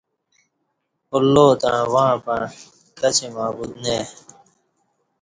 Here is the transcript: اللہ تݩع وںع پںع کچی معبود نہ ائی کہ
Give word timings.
اللہ 1.15 1.47
تݩع 1.61 1.83
وںع 1.93 2.11
پںع 2.25 2.43
کچی 2.99 3.27
معبود 3.35 3.71
نہ 3.83 3.91
ائی 3.95 4.03
کہ 4.15 4.23